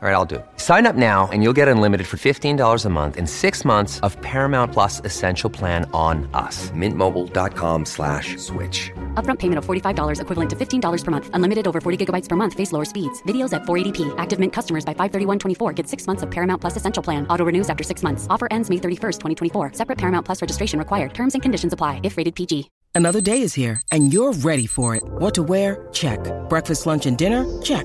All 0.00 0.08
right, 0.08 0.14
I'll 0.14 0.24
do 0.24 0.36
it. 0.36 0.46
Sign 0.58 0.86
up 0.86 0.94
now 0.94 1.28
and 1.32 1.42
you'll 1.42 1.52
get 1.52 1.66
unlimited 1.66 2.06
for 2.06 2.18
$15 2.18 2.84
a 2.84 2.88
month 2.88 3.16
in 3.16 3.26
six 3.26 3.64
months 3.64 3.98
of 4.06 4.16
Paramount 4.22 4.72
Plus 4.72 5.00
Essential 5.04 5.50
Plan 5.50 5.90
on 5.92 6.30
us. 6.34 6.70
Mintmobile.com 6.70 7.84
slash 7.84 8.36
switch. 8.36 8.92
Upfront 9.14 9.40
payment 9.40 9.58
of 9.58 9.66
$45 9.66 10.20
equivalent 10.20 10.50
to 10.50 10.54
$15 10.56 11.04
per 11.04 11.10
month. 11.10 11.30
Unlimited 11.32 11.66
over 11.66 11.80
40 11.80 12.06
gigabytes 12.06 12.28
per 12.28 12.36
month. 12.36 12.54
Face 12.54 12.70
lower 12.70 12.84
speeds. 12.84 13.20
Videos 13.24 13.52
at 13.52 13.62
480p. 13.62 14.14
Active 14.18 14.38
Mint 14.38 14.52
customers 14.52 14.84
by 14.84 14.94
531.24 14.94 15.74
get 15.74 15.88
six 15.88 16.06
months 16.06 16.22
of 16.22 16.30
Paramount 16.30 16.60
Plus 16.60 16.76
Essential 16.76 17.02
Plan. 17.02 17.26
Auto 17.26 17.44
renews 17.44 17.68
after 17.68 17.82
six 17.82 18.04
months. 18.04 18.28
Offer 18.30 18.46
ends 18.52 18.70
May 18.70 18.76
31st, 18.76 19.18
2024. 19.18 19.72
Separate 19.72 19.98
Paramount 19.98 20.24
Plus 20.24 20.40
registration 20.40 20.78
required. 20.78 21.12
Terms 21.12 21.34
and 21.34 21.42
conditions 21.42 21.72
apply 21.72 21.98
if 22.04 22.16
rated 22.16 22.36
PG. 22.36 22.70
Another 22.94 23.20
day 23.20 23.42
is 23.42 23.52
here 23.54 23.82
and 23.90 24.12
you're 24.12 24.32
ready 24.32 24.68
for 24.68 24.94
it. 24.94 25.02
What 25.18 25.34
to 25.34 25.42
wear? 25.42 25.88
Check. 25.92 26.20
Breakfast, 26.48 26.86
lunch, 26.86 27.06
and 27.06 27.18
dinner? 27.18 27.44
Check. 27.62 27.84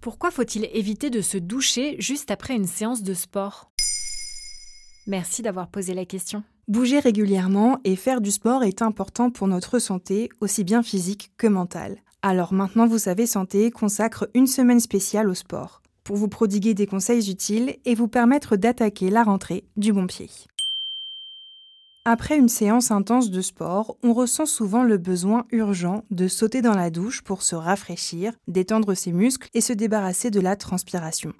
Pourquoi 0.00 0.30
faut-il 0.30 0.68
éviter 0.72 1.10
de 1.10 1.20
se 1.20 1.38
doucher 1.38 1.96
juste 1.98 2.30
après 2.30 2.54
une 2.54 2.66
séance 2.66 3.02
de 3.02 3.14
sport? 3.14 3.72
Merci 5.08 5.42
d'avoir 5.42 5.68
posé 5.68 5.92
la 5.92 6.04
question. 6.04 6.44
Bouger 6.68 7.00
régulièrement 7.00 7.80
et 7.82 7.96
faire 7.96 8.20
du 8.20 8.30
sport 8.30 8.62
est 8.62 8.82
important 8.82 9.30
pour 9.30 9.48
notre 9.48 9.80
santé, 9.80 10.28
aussi 10.40 10.62
bien 10.62 10.84
physique 10.84 11.32
que 11.36 11.48
mentale. 11.48 11.98
Alors 12.22 12.52
maintenant 12.52 12.86
vous 12.86 12.98
savez 12.98 13.26
Santé 13.26 13.72
consacre 13.72 14.28
une 14.34 14.46
semaine 14.46 14.80
spéciale 14.80 15.28
au 15.28 15.34
sport, 15.34 15.82
pour 16.04 16.16
vous 16.16 16.28
prodiguer 16.28 16.74
des 16.74 16.86
conseils 16.86 17.30
utiles 17.30 17.76
et 17.84 17.96
vous 17.96 18.08
permettre 18.08 18.56
d'attaquer 18.56 19.10
la 19.10 19.24
rentrée 19.24 19.64
du 19.76 19.92
bon 19.92 20.06
pied. 20.06 20.30
Après 22.10 22.38
une 22.38 22.48
séance 22.48 22.90
intense 22.90 23.30
de 23.30 23.42
sport, 23.42 23.98
on 24.02 24.14
ressent 24.14 24.46
souvent 24.46 24.82
le 24.82 24.96
besoin 24.96 25.44
urgent 25.52 26.04
de 26.10 26.26
sauter 26.26 26.62
dans 26.62 26.72
la 26.72 26.88
douche 26.88 27.20
pour 27.20 27.42
se 27.42 27.54
rafraîchir, 27.54 28.32
détendre 28.46 28.94
ses 28.94 29.12
muscles 29.12 29.50
et 29.52 29.60
se 29.60 29.74
débarrasser 29.74 30.30
de 30.30 30.40
la 30.40 30.56
transpiration. 30.56 31.34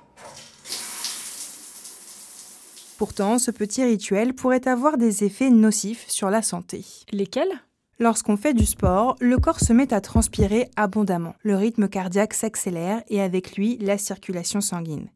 Pourtant, 2.99 3.39
ce 3.39 3.51
petit 3.51 3.83
rituel 3.83 4.35
pourrait 4.35 4.69
avoir 4.69 4.99
des 4.99 5.25
effets 5.25 5.49
nocifs 5.49 6.05
sur 6.07 6.29
la 6.29 6.43
santé. 6.43 6.85
Lesquels? 7.13 7.63
Lorsqu'on 7.99 8.37
fait 8.37 8.53
du 8.53 8.67
sport, 8.67 9.17
le 9.21 9.39
corps 9.39 9.61
se 9.61 9.73
met 9.73 9.95
à 9.95 10.03
transpirer 10.03 10.69
abondamment. 10.77 11.35
Le 11.45 11.57
rythme 11.57 11.89
cardiaque 11.89 12.35
s'accélère 12.35 13.03
et 13.09 13.23
avec 13.23 13.57
lui 13.57 13.79
la 13.79 13.97
circulation 13.97 14.61
sanguine. 14.61 15.09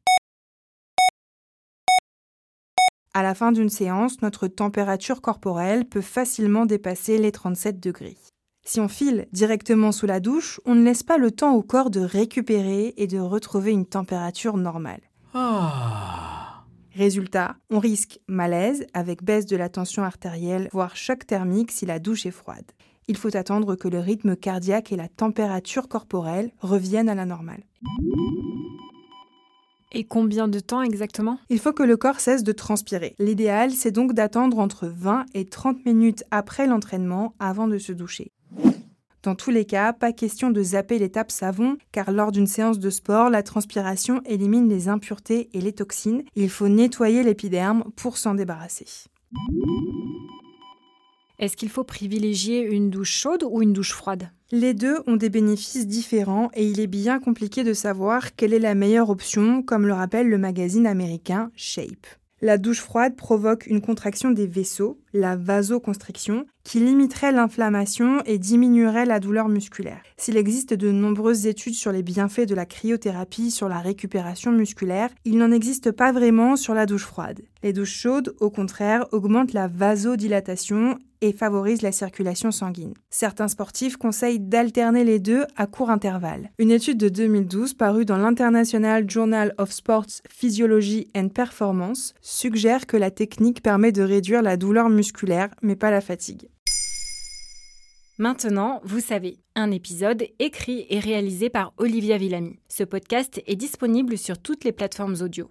À 3.14 3.22
la 3.22 3.34
fin 3.34 3.52
d'une 3.52 3.68
séance, 3.68 4.22
notre 4.22 4.48
température 4.48 5.20
corporelle 5.20 5.84
peut 5.84 6.00
facilement 6.00 6.64
dépasser 6.64 7.18
les 7.18 7.30
37 7.30 7.78
degrés. 7.78 8.16
Si 8.64 8.80
on 8.80 8.88
file 8.88 9.28
directement 9.32 9.92
sous 9.92 10.06
la 10.06 10.18
douche, 10.18 10.60
on 10.64 10.74
ne 10.74 10.82
laisse 10.82 11.02
pas 11.02 11.18
le 11.18 11.30
temps 11.30 11.54
au 11.54 11.62
corps 11.62 11.90
de 11.90 12.00
récupérer 12.00 12.94
et 12.96 13.06
de 13.06 13.18
retrouver 13.18 13.72
une 13.72 13.84
température 13.84 14.56
normale. 14.56 15.02
Résultat, 16.94 17.56
on 17.68 17.80
risque 17.80 18.18
malaise 18.28 18.86
avec 18.94 19.22
baisse 19.22 19.46
de 19.46 19.56
la 19.56 19.68
tension 19.68 20.04
artérielle, 20.04 20.70
voire 20.72 20.96
choc 20.96 21.26
thermique 21.26 21.70
si 21.70 21.84
la 21.84 21.98
douche 21.98 22.24
est 22.24 22.30
froide. 22.30 22.70
Il 23.08 23.18
faut 23.18 23.36
attendre 23.36 23.74
que 23.74 23.88
le 23.88 23.98
rythme 23.98 24.36
cardiaque 24.36 24.90
et 24.90 24.96
la 24.96 25.08
température 25.08 25.88
corporelle 25.88 26.50
reviennent 26.60 27.10
à 27.10 27.14
la 27.14 27.26
normale. 27.26 27.64
Et 29.92 30.04
combien 30.04 30.48
de 30.48 30.58
temps 30.58 30.82
exactement? 30.82 31.38
Il 31.50 31.58
faut 31.58 31.72
que 31.72 31.82
le 31.82 31.96
corps 31.96 32.20
cesse 32.20 32.42
de 32.42 32.52
transpirer. 32.52 33.14
L'idéal, 33.18 33.72
c'est 33.72 33.90
donc 33.90 34.14
d'attendre 34.14 34.58
entre 34.58 34.86
20 34.88 35.26
et 35.34 35.44
30 35.44 35.84
minutes 35.84 36.24
après 36.30 36.66
l'entraînement 36.66 37.34
avant 37.38 37.68
de 37.68 37.78
se 37.78 37.92
doucher. 37.92 38.32
Dans 39.22 39.36
tous 39.36 39.50
les 39.50 39.64
cas, 39.64 39.92
pas 39.92 40.12
question 40.12 40.50
de 40.50 40.62
zapper 40.62 40.98
l'étape 40.98 41.30
savon, 41.30 41.76
car 41.92 42.10
lors 42.10 42.32
d'une 42.32 42.48
séance 42.48 42.80
de 42.80 42.90
sport, 42.90 43.30
la 43.30 43.44
transpiration 43.44 44.20
élimine 44.24 44.68
les 44.68 44.88
impuretés 44.88 45.48
et 45.52 45.60
les 45.60 45.72
toxines. 45.72 46.24
Il 46.34 46.50
faut 46.50 46.68
nettoyer 46.68 47.22
l'épiderme 47.22 47.84
pour 47.94 48.18
s'en 48.18 48.34
débarrasser. 48.34 48.86
Est-ce 51.42 51.56
qu'il 51.56 51.70
faut 51.70 51.82
privilégier 51.82 52.60
une 52.62 52.88
douche 52.88 53.10
chaude 53.10 53.42
ou 53.42 53.62
une 53.62 53.72
douche 53.72 53.94
froide? 53.94 54.30
Les 54.52 54.74
deux 54.74 54.98
ont 55.08 55.16
des 55.16 55.28
bénéfices 55.28 55.88
différents 55.88 56.52
et 56.54 56.64
il 56.64 56.78
est 56.78 56.86
bien 56.86 57.18
compliqué 57.18 57.64
de 57.64 57.72
savoir 57.72 58.36
quelle 58.36 58.54
est 58.54 58.60
la 58.60 58.76
meilleure 58.76 59.10
option, 59.10 59.60
comme 59.60 59.88
le 59.88 59.92
rappelle 59.92 60.28
le 60.28 60.38
magazine 60.38 60.86
américain 60.86 61.50
Shape. 61.56 62.06
La 62.42 62.58
douche 62.58 62.80
froide 62.80 63.16
provoque 63.16 63.66
une 63.66 63.80
contraction 63.80 64.30
des 64.30 64.46
vaisseaux, 64.46 65.00
la 65.12 65.34
vasoconstriction, 65.34 66.46
qui 66.62 66.78
limiterait 66.78 67.32
l'inflammation 67.32 68.22
et 68.24 68.38
diminuerait 68.38 69.06
la 69.06 69.18
douleur 69.18 69.48
musculaire. 69.48 70.02
S'il 70.16 70.36
existe 70.36 70.74
de 70.74 70.92
nombreuses 70.92 71.46
études 71.46 71.74
sur 71.74 71.90
les 71.90 72.04
bienfaits 72.04 72.46
de 72.46 72.54
la 72.54 72.66
cryothérapie 72.66 73.50
sur 73.50 73.68
la 73.68 73.80
récupération 73.80 74.52
musculaire, 74.52 75.10
il 75.24 75.38
n'en 75.38 75.50
existe 75.50 75.90
pas 75.90 76.12
vraiment 76.12 76.54
sur 76.54 76.74
la 76.74 76.86
douche 76.86 77.06
froide. 77.06 77.42
Les 77.64 77.72
douches 77.72 77.96
chaudes, 77.96 78.36
au 78.38 78.50
contraire, 78.50 79.06
augmentent 79.10 79.54
la 79.54 79.66
vasodilatation 79.66 80.98
et 81.22 81.32
favorisent 81.32 81.80
la 81.80 81.92
circulation 81.92 82.50
sanguine. 82.50 82.92
Certains 83.08 83.48
sportifs 83.48 83.96
conseillent 83.96 84.40
d'alterner 84.40 85.04
les 85.04 85.18
deux 85.18 85.46
à 85.56 85.66
court 85.66 85.88
intervalle. 85.88 86.50
Une 86.58 86.70
étude 86.70 86.98
de 86.98 87.08
2012 87.08 87.72
parue 87.74 88.04
dans 88.04 88.18
l'International 88.18 89.08
Journal 89.08 89.54
of 89.56 89.72
Sports 89.72 90.20
Physiology 90.28 91.08
and 91.16 91.28
Performance 91.28 92.12
suggère 92.20 92.86
que 92.86 92.98
la 92.98 93.10
technique 93.10 93.62
permet 93.62 93.92
de 93.92 94.02
réduire 94.02 94.42
la 94.42 94.58
douleur 94.58 94.90
musculaire 94.90 95.48
mais 95.62 95.76
pas 95.76 95.90
la 95.90 96.02
fatigue. 96.02 96.48
Maintenant, 98.18 98.80
vous 98.84 99.00
savez, 99.00 99.38
un 99.54 99.70
épisode 99.70 100.24
écrit 100.38 100.86
et 100.90 100.98
réalisé 100.98 101.48
par 101.48 101.72
Olivia 101.78 102.18
Villamy. 102.18 102.58
Ce 102.68 102.84
podcast 102.84 103.42
est 103.46 103.56
disponible 103.56 104.18
sur 104.18 104.38
toutes 104.38 104.64
les 104.64 104.72
plateformes 104.72 105.16
audio. 105.22 105.50